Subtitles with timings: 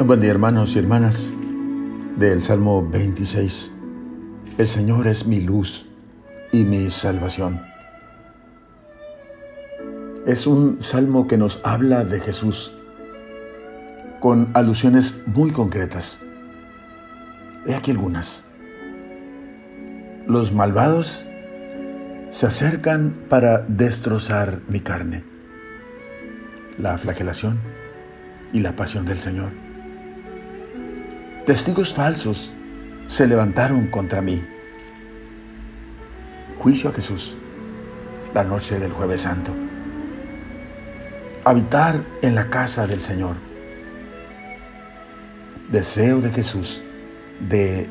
[0.00, 1.32] Buen día hermanos y hermanas
[2.16, 3.72] del Salmo 26.
[4.58, 5.88] El Señor es mi luz
[6.50, 7.62] y mi salvación.
[10.26, 12.74] Es un salmo que nos habla de Jesús
[14.20, 16.20] con alusiones muy concretas.
[17.64, 18.44] He aquí algunas.
[20.26, 21.28] Los malvados
[22.30, 25.22] se acercan para destrozar mi carne.
[26.78, 27.60] La flagelación
[28.52, 29.63] y la pasión del Señor.
[31.46, 32.54] Testigos falsos
[33.06, 34.42] se levantaron contra mí.
[36.58, 37.36] Juicio a Jesús,
[38.32, 39.52] la noche del jueves santo.
[41.44, 43.36] Habitar en la casa del Señor.
[45.70, 46.82] Deseo de Jesús
[47.46, 47.90] de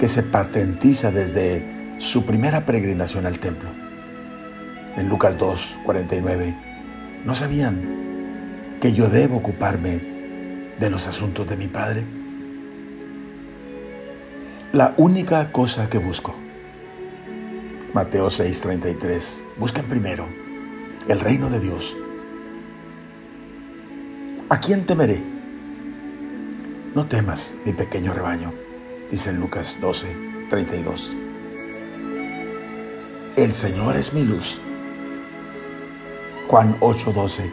[0.00, 3.70] que se patentiza desde su primera peregrinación al templo.
[4.96, 6.56] En Lucas 2, 49,
[7.24, 12.15] ¿no sabían que yo debo ocuparme de los asuntos de mi Padre?
[14.76, 16.34] La única cosa que busco.
[17.94, 19.42] Mateo 6:33.
[19.56, 20.28] Busquen primero
[21.08, 21.96] el reino de Dios.
[24.50, 25.22] ¿A quién temeré?
[26.94, 28.52] No temas, mi pequeño rebaño,
[29.10, 31.16] dice Lucas 12:32.
[33.34, 34.60] El Señor es mi luz.
[36.48, 37.50] Juan 8:12.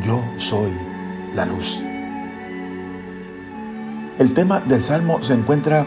[0.00, 0.72] Yo soy
[1.34, 1.82] la luz.
[4.18, 5.86] El tema del Salmo se encuentra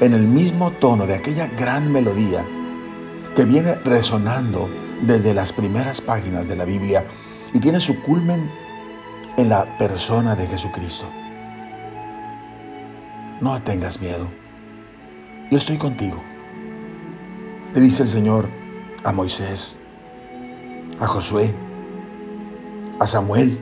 [0.00, 2.44] en el mismo tono de aquella gran melodía
[3.34, 4.68] que viene resonando
[5.02, 7.04] desde las primeras páginas de la Biblia
[7.52, 8.50] y tiene su culmen
[9.36, 11.06] en la persona de Jesucristo.
[13.40, 14.28] No tengas miedo,
[15.50, 16.22] yo estoy contigo.
[17.74, 18.48] Le dice el Señor
[19.04, 19.78] a Moisés,
[20.98, 21.54] a Josué,
[22.98, 23.60] a Samuel,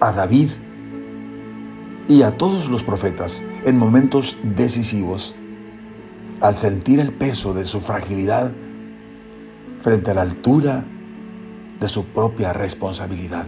[0.00, 0.50] a David,
[2.08, 5.34] y a todos los profetas en momentos decisivos,
[6.40, 8.52] al sentir el peso de su fragilidad
[9.80, 10.84] frente a la altura
[11.80, 13.46] de su propia responsabilidad.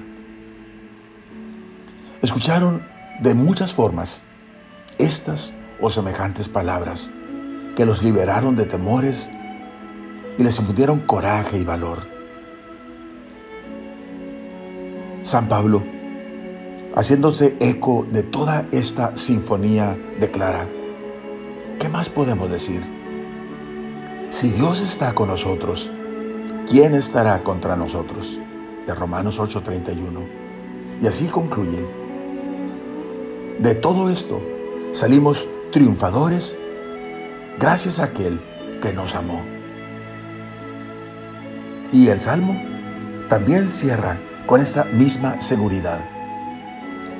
[2.23, 2.83] Escucharon
[3.21, 4.23] de muchas formas
[4.99, 7.11] estas o semejantes palabras
[7.77, 9.31] que los liberaron de temores
[10.39, 12.07] y les infundieron coraje y valor.
[15.23, 15.83] San Pablo
[16.95, 20.69] haciéndose eco de toda esta sinfonía, declara,
[21.79, 22.83] ¿qué más podemos decir?
[24.31, 25.91] Si Dios está con nosotros,
[26.69, 28.39] ¿quién estará contra nosotros?
[28.87, 30.27] De Romanos 8:31.
[31.03, 31.87] Y así concluye.
[33.59, 34.43] De todo esto
[34.93, 36.59] salimos triunfadores
[37.59, 38.41] gracias a aquel
[38.81, 39.43] que nos amó.
[41.93, 42.61] Y el Salmo
[43.29, 46.14] también cierra con esta misma seguridad.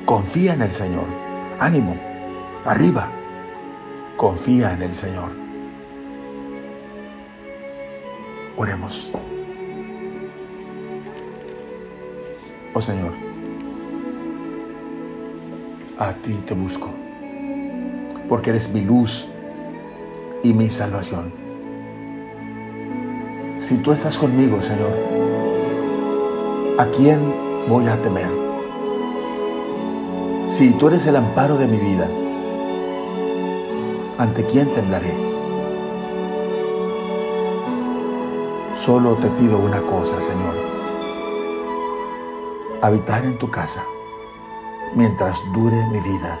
[0.05, 1.05] Confía en el Señor.
[1.59, 1.97] Ánimo.
[2.63, 3.11] Arriba.
[4.17, 5.31] Confía en el Señor.
[8.55, 9.11] Oremos.
[12.77, 13.13] Oh Señor,
[15.97, 16.89] a ti te busco,
[18.27, 19.29] porque eres mi luz
[20.43, 21.31] y mi salvación.
[23.59, 24.91] Si tú estás conmigo, Señor,
[26.77, 27.33] ¿a quién
[27.69, 28.44] voy a temer?
[30.47, 32.07] Si tú eres el amparo de mi vida,
[34.19, 35.13] ¿ante quién temblaré?
[38.73, 40.55] Solo te pido una cosa, Señor.
[42.83, 43.83] Habitar en tu casa
[44.93, 46.39] mientras dure mi vida,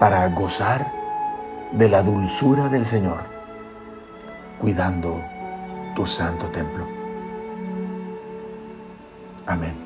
[0.00, 0.92] para gozar
[1.70, 3.22] de la dulzura del Señor,
[4.60, 5.22] cuidando
[5.94, 6.84] tu santo templo.
[9.46, 9.85] Amén.